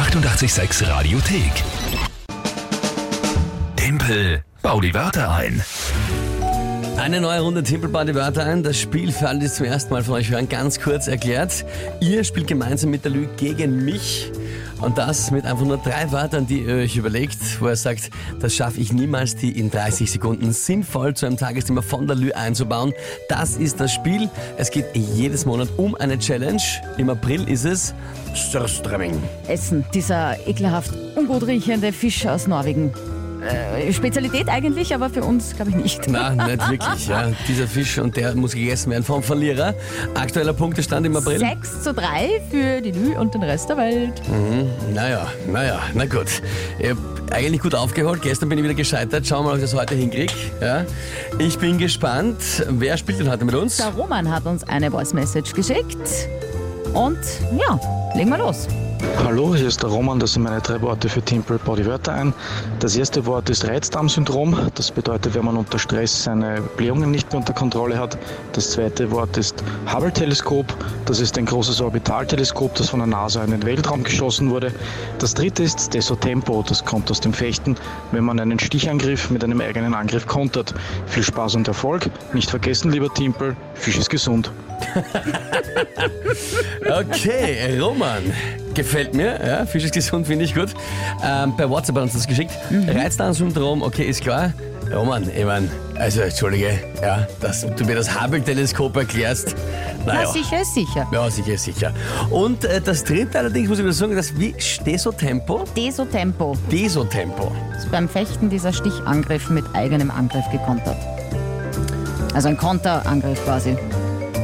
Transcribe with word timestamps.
886 0.00 0.88
Radiothek. 0.88 1.52
Tempel, 3.76 4.42
bau 4.62 4.80
die 4.80 4.94
Wörter 4.94 5.30
ein. 5.30 5.62
Eine 6.96 7.20
neue 7.20 7.40
Runde 7.40 7.62
Timpelbad 7.62 8.08
die 8.08 8.14
Wörter 8.14 8.46
ein. 8.46 8.62
Das 8.62 8.80
Spiel 8.80 9.12
für 9.12 9.28
alle, 9.28 9.40
die 9.40 9.48
zum 9.48 9.66
ersten 9.66 9.92
Mal 9.92 10.02
von 10.02 10.14
euch 10.14 10.30
hören, 10.30 10.48
ganz 10.48 10.80
kurz 10.80 11.06
erklärt. 11.06 11.66
Ihr 12.00 12.24
spielt 12.24 12.46
gemeinsam 12.46 12.90
mit 12.90 13.04
der 13.04 13.12
Lü 13.12 13.28
gegen 13.36 13.84
mich. 13.84 14.32
Und 14.80 14.98
das 14.98 15.30
mit 15.30 15.44
einfach 15.44 15.64
nur 15.64 15.76
drei 15.78 16.10
Wörtern, 16.10 16.46
die 16.46 16.62
ihr 16.62 16.76
euch 16.76 16.96
überlegt, 16.96 17.60
wo 17.60 17.66
er 17.66 17.76
sagt, 17.76 18.10
das 18.40 18.54
schaffe 18.54 18.80
ich 18.80 18.92
niemals, 18.92 19.36
die 19.36 19.58
in 19.58 19.70
30 19.70 20.10
Sekunden 20.10 20.52
sinnvoll 20.52 21.14
zu 21.14 21.26
einem 21.26 21.36
Tagesthema 21.36 21.82
von 21.82 22.06
der 22.06 22.16
Lü 22.16 22.32
einzubauen. 22.32 22.94
Das 23.28 23.56
ist 23.56 23.80
das 23.80 23.92
Spiel. 23.92 24.28
Es 24.56 24.70
geht 24.70 24.86
jedes 24.94 25.44
Monat 25.44 25.68
um 25.76 25.94
eine 25.94 26.18
Challenge. 26.18 26.62
Im 26.96 27.10
April 27.10 27.48
ist 27.48 27.64
es 27.64 27.94
Störströmming. 28.34 29.22
Essen. 29.48 29.84
Dieser 29.92 30.36
ekelhaft 30.46 30.92
ungut 31.16 31.46
riechende 31.46 31.92
Fisch 31.92 32.26
aus 32.26 32.46
Norwegen. 32.46 32.92
Äh, 33.42 33.92
Spezialität 33.92 34.48
eigentlich, 34.48 34.94
aber 34.94 35.10
für 35.10 35.22
uns 35.22 35.54
glaube 35.54 35.70
ich 35.70 35.76
nicht. 35.76 36.02
Na, 36.08 36.30
nicht 36.30 36.70
wirklich. 36.70 37.08
Ja. 37.08 37.30
Dieser 37.48 37.66
Fisch 37.66 37.98
und 37.98 38.16
der 38.16 38.34
muss 38.34 38.52
gegessen 38.52 38.90
werden 38.90 39.04
vom 39.04 39.22
Verlierer. 39.22 39.74
Aktueller 40.14 40.52
Punktestand 40.52 41.06
im 41.06 41.16
April. 41.16 41.38
6 41.38 41.82
zu 41.82 41.94
3 41.94 42.42
für 42.50 42.80
die 42.80 42.92
Lü 42.92 43.16
und 43.16 43.34
den 43.34 43.42
Rest 43.42 43.68
der 43.68 43.76
Welt. 43.76 44.20
Naja, 44.94 45.26
naja, 45.50 45.80
na 45.94 46.06
gut. 46.06 46.42
Ich 46.78 46.90
hab 46.90 46.98
eigentlich 47.32 47.60
gut 47.60 47.74
aufgeholt. 47.74 48.22
Gestern 48.22 48.48
bin 48.48 48.58
ich 48.58 48.64
wieder 48.64 48.74
gescheitert. 48.74 49.26
Schauen 49.26 49.44
wir 49.44 49.48
mal, 49.48 49.50
ob 49.52 49.56
ich 49.56 49.70
das 49.70 49.74
heute 49.74 49.94
hinkriege. 49.94 50.32
Ja. 50.60 50.84
Ich 51.38 51.58
bin 51.58 51.78
gespannt. 51.78 52.38
Wer 52.68 52.96
spielt 52.96 53.20
denn 53.20 53.30
heute 53.30 53.44
mit 53.44 53.54
uns? 53.54 53.76
Der 53.78 53.88
Roman 53.88 54.30
hat 54.30 54.46
uns 54.46 54.64
eine 54.64 54.90
Voice 54.90 55.12
Message 55.12 55.52
geschickt. 55.52 56.28
Und 56.92 57.18
ja, 57.56 57.78
legen 58.14 58.30
wir 58.30 58.38
los. 58.38 58.66
Hallo, 59.24 59.54
hier 59.54 59.68
ist 59.68 59.82
der 59.82 59.88
Roman, 59.88 60.20
das 60.20 60.34
sind 60.34 60.42
meine 60.42 60.60
drei 60.60 60.80
Worte 60.82 61.08
für 61.08 61.22
Bau 61.64 61.74
die 61.74 61.86
Wörter 61.86 62.12
ein. 62.12 62.34
Das 62.80 62.96
erste 62.96 63.24
Wort 63.24 63.48
ist 63.48 63.66
Reizdarmsyndrom, 63.66 64.58
das 64.74 64.90
bedeutet, 64.90 65.34
wenn 65.34 65.44
man 65.44 65.56
unter 65.56 65.78
Stress 65.78 66.24
seine 66.24 66.60
Blähungen 66.76 67.10
nicht 67.10 67.30
mehr 67.32 67.38
unter 67.38 67.54
Kontrolle 67.54 67.98
hat. 67.98 68.18
Das 68.52 68.72
zweite 68.72 69.10
Wort 69.10 69.36
ist 69.38 69.64
Hubble-Teleskop, 69.86 70.66
das 71.06 71.20
ist 71.20 71.38
ein 71.38 71.46
großes 71.46 71.80
Orbitalteleskop, 71.80 72.74
das 72.74 72.90
von 72.90 73.00
der 73.00 73.06
NASA 73.06 73.42
in 73.42 73.52
den 73.52 73.62
Weltraum 73.64 74.02
geschossen 74.02 74.50
wurde. 74.50 74.72
Das 75.18 75.32
dritte 75.32 75.62
ist 75.62 75.80
Stesso-Tempo, 75.80 76.62
das 76.68 76.84
kommt 76.84 77.10
aus 77.10 77.20
dem 77.20 77.32
Fechten, 77.32 77.76
wenn 78.12 78.24
man 78.24 78.38
einen 78.38 78.58
Stichangriff 78.58 79.30
mit 79.30 79.42
einem 79.42 79.60
eigenen 79.62 79.94
Angriff 79.94 80.26
kontert. 80.26 80.74
Viel 81.06 81.22
Spaß 81.22 81.54
und 81.54 81.68
Erfolg, 81.68 82.10
nicht 82.34 82.50
vergessen, 82.50 82.90
lieber 82.90 83.12
Timpel, 83.14 83.56
Fisch 83.74 83.98
ist 83.98 84.10
gesund. 84.10 84.50
Okay, 86.90 87.78
Roman. 87.78 88.32
Gefällt 88.74 89.14
mir, 89.14 89.38
ja, 89.44 89.66
Fisch 89.66 89.84
ist 89.84 89.94
gesund, 89.94 90.26
finde 90.26 90.44
ich 90.44 90.54
gut. 90.54 90.74
Ähm, 91.24 91.54
bei 91.56 91.68
WhatsApp 91.68 91.96
hat 91.96 92.02
uns 92.04 92.12
das 92.14 92.26
geschickt. 92.26 92.52
Reizdarmsyndrom, 92.88 93.82
okay, 93.82 94.04
ist 94.04 94.22
klar. 94.22 94.52
Roman, 94.92 95.28
ich 95.36 95.44
mein, 95.44 95.70
also 95.96 96.20
entschuldige, 96.22 96.78
ja, 97.00 97.26
dass 97.40 97.60
du 97.76 97.84
mir 97.84 97.94
das 97.94 98.20
Hubble-Teleskop 98.20 98.96
erklärst. 98.96 99.54
Na, 100.04 100.14
Naja. 100.14 100.28
sicher 100.32 100.62
ist 100.62 100.74
sicher. 100.74 101.06
Ja, 101.12 101.30
sicher, 101.30 101.56
sicher. 101.56 101.92
Und 102.30 102.64
äh, 102.64 102.80
das 102.80 103.04
dritte 103.04 103.38
allerdings, 103.38 103.68
muss 103.68 103.78
ich 103.78 103.84
wieder 103.84 103.92
sagen, 103.92 104.16
das 104.16 104.36
wie 104.38 104.52
Steso-Tempo? 104.58 105.64
Desotempo 105.76 106.56
Deso-Tempo. 106.72 107.52
ist 107.76 107.90
beim 107.92 108.08
Fechten 108.08 108.50
dieser 108.50 108.72
Stichangriff 108.72 109.48
mit 109.50 109.64
eigenem 109.74 110.10
Angriff 110.10 110.44
gekontert. 110.50 110.96
Also 112.34 112.48
ein 112.48 112.56
Konterangriff 112.56 113.44
quasi. 113.44 113.76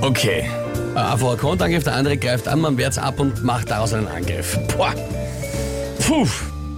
Okay. 0.00 0.44
Äh, 0.94 0.98
ein 0.98 1.38
Konterangriff, 1.38 1.84
der 1.84 1.94
andere 1.94 2.16
greift 2.16 2.48
an, 2.48 2.60
man 2.60 2.76
wehrt's 2.76 2.98
ab 2.98 3.18
und 3.18 3.42
macht 3.42 3.70
daraus 3.70 3.94
einen 3.94 4.08
Angriff. 4.08 4.58
Boah. 4.76 4.94
Puh. 6.06 6.28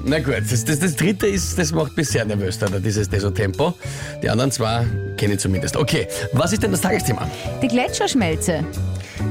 Na 0.07 0.19
gut, 0.19 0.43
das, 0.51 0.63
das, 0.65 0.81
das 0.81 0.97
dritte 0.97 1.27
ist, 1.27 1.59
das 1.59 1.73
macht 1.73 1.97
mich 1.97 2.11
sehr 2.11 2.27
nervös, 2.27 2.59
da, 2.59 2.67
dieses 2.67 3.09
Deso-Tempo. 3.09 3.73
Die 4.23 4.29
anderen 4.29 4.51
zwei 4.51 4.85
kenne 5.17 5.33
ich 5.35 5.41
zumindest. 5.41 5.79
Okay, 5.79 6.07
was 6.33 6.53
ist 6.53 6.63
denn 6.63 6.73
das 6.73 6.83
Tagesthema? 6.83 7.27
Die 7.63 7.69
Gletscherschmelze. 7.69 8.63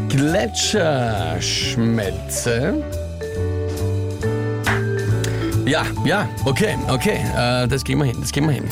Gletscherschmelze. 0.09 2.83
Ja, 5.66 5.85
ja, 6.03 6.27
okay, 6.43 6.75
okay. 6.89 7.19
Äh, 7.38 7.67
das 7.67 7.83
gehen 7.83 7.99
wir 7.99 8.05
hin, 8.05 8.17
das 8.19 8.31
gehen 8.31 8.45
wir 8.45 8.53
hin. 8.53 8.66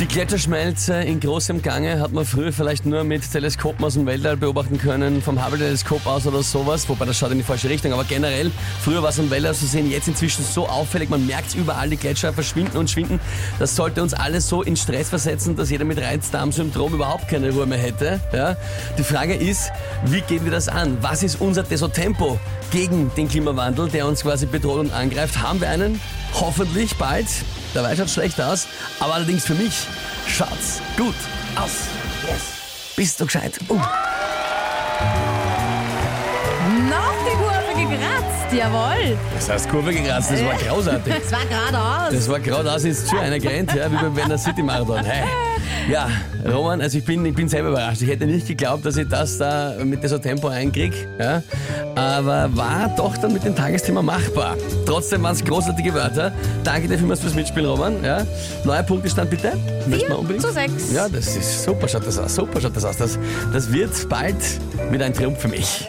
Die 0.00 0.08
Gletscherschmelze 0.08 0.94
in 0.94 1.20
großem 1.20 1.60
Gange 1.62 2.00
hat 2.00 2.12
man 2.12 2.24
früher 2.24 2.52
vielleicht 2.52 2.86
nur 2.86 3.04
mit 3.04 3.30
Teleskopen 3.30 3.84
aus 3.84 3.94
dem 3.94 4.06
Weltall 4.06 4.36
beobachten 4.36 4.78
können, 4.78 5.22
vom 5.22 5.44
Hubble-Teleskop 5.44 6.06
aus 6.06 6.26
oder 6.26 6.42
sowas, 6.42 6.88
wobei 6.88 7.04
das 7.04 7.18
schaut 7.18 7.30
in 7.30 7.38
die 7.38 7.44
falsche 7.44 7.68
Richtung. 7.68 7.92
Aber 7.92 8.02
generell, 8.04 8.50
früher 8.80 9.02
war 9.02 9.10
es 9.10 9.20
am 9.20 9.30
Weltall 9.30 9.54
zu 9.54 9.66
sehen, 9.66 9.90
jetzt 9.90 10.08
inzwischen 10.08 10.44
so 10.44 10.66
auffällig, 10.66 11.10
man 11.10 11.24
merkt 11.26 11.48
es 11.48 11.54
überall, 11.54 11.90
die 11.90 11.98
Gletscher 11.98 12.32
verschwinden 12.32 12.78
und 12.78 12.90
schwinden. 12.90 13.20
Das 13.58 13.76
sollte 13.76 14.02
uns 14.02 14.14
alles 14.14 14.48
so 14.48 14.62
in 14.62 14.76
Stress 14.76 15.10
versetzen, 15.10 15.56
dass 15.56 15.70
jeder 15.70 15.84
mit 15.84 15.98
Reizdarmsyndrom 16.00 16.94
überhaupt 16.94 17.28
keine 17.28 17.50
Ruhe 17.50 17.66
mehr 17.66 17.78
hätte. 17.78 18.18
Ja? 18.32 18.56
Die 18.98 19.04
Frage 19.04 19.34
ist, 19.34 19.70
wie 20.06 20.22
gehen 20.22 20.44
wir 20.44 20.52
das 20.52 20.68
an? 20.68 20.98
Was 21.02 21.22
ist 21.22 21.40
unser 21.40 21.62
Desotempo 21.62 22.40
gegen 22.72 23.12
den 23.16 23.28
Klimawandel, 23.28 23.88
der 23.88 24.06
uns 24.06 24.22
quasi 24.22 24.46
bedroht 24.46 24.80
und 24.80 24.92
angreift? 24.92 25.40
Haben 25.40 25.60
wir 25.60 25.68
einen? 25.68 26.00
Hoffentlich 26.34 26.96
bald. 26.96 27.26
Dabei 27.74 27.96
schaut 27.96 28.10
schlecht 28.10 28.40
aus, 28.40 28.66
aber 29.00 29.14
allerdings 29.14 29.44
für 29.44 29.54
mich 29.54 29.86
schaut's 30.26 30.80
gut 30.96 31.14
aus. 31.56 31.88
Yes. 32.28 32.94
Bist 32.96 33.20
du 33.20 33.24
gescheit? 33.26 33.58
Uh. 33.68 33.80
Jawohl. 38.52 39.16
Das 39.34 39.48
heißt 39.48 39.68
Kurve 39.68 39.92
gekratzt, 39.92 40.30
das 40.30 40.44
war 40.44 40.54
grausartig. 40.54 41.14
Es 41.24 41.32
war 41.32 41.44
geradeaus. 41.46 42.12
Das 42.12 42.28
war 42.28 42.40
geradeaus 42.40 42.84
ins 42.84 43.04
Tür 43.06 43.20
einer 43.20 43.38
gerannt, 43.38 43.74
ja, 43.74 43.90
wie 43.90 43.96
beim 43.96 44.16
Werner 44.16 44.38
City 44.38 44.62
Marathon. 44.62 45.04
Hey. 45.04 45.24
Ja, 45.90 46.08
Roman, 46.46 46.80
also 46.80 46.98
ich 46.98 47.04
bin, 47.04 47.24
ich 47.26 47.34
bin 47.34 47.48
selber 47.48 47.70
überrascht. 47.70 48.02
Ich 48.02 48.08
hätte 48.08 48.26
nicht 48.26 48.46
geglaubt, 48.46 48.86
dass 48.86 48.96
ich 48.96 49.08
das 49.08 49.38
da 49.38 49.74
mit 49.82 50.06
so 50.08 50.18
Tempo 50.18 50.48
einkriege. 50.48 50.94
Ja. 51.18 51.42
Aber 51.94 52.48
war 52.56 52.88
doch 52.96 53.16
dann 53.16 53.32
mit 53.32 53.44
dem 53.44 53.56
Tagesthema 53.56 54.00
machbar. 54.00 54.56
Trotzdem 54.86 55.22
waren 55.22 55.34
es 55.34 55.44
großartige 55.44 55.92
Wörter. 55.92 56.32
Danke 56.62 56.88
dir 56.88 56.98
vielmals 56.98 57.20
fürs 57.20 57.34
Mitspielen, 57.34 57.68
Roman. 57.68 58.02
Ja. 58.04 58.24
Neuer 58.64 58.82
Punktestand 58.82 59.30
bitte. 59.30 59.52
Möchten 59.88 60.08
wir 60.08 60.18
unbedingt? 60.18 60.42
zu 60.42 60.52
sechs. 60.52 60.92
Ja, 60.92 61.08
das 61.08 61.36
ist 61.36 61.64
super, 61.64 61.88
schaut 61.88 62.06
das 62.06 62.18
aus. 62.18 62.34
Super 62.34 62.60
schaut 62.60 62.76
das 62.76 62.84
aus. 62.84 62.96
Das, 62.96 63.18
das 63.52 63.72
wird 63.72 64.08
bald 64.08 64.36
wieder 64.90 65.06
ein 65.06 65.14
Triumph 65.14 65.40
für 65.40 65.48
mich. 65.48 65.88